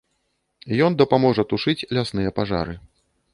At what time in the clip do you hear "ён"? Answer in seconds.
0.85-0.97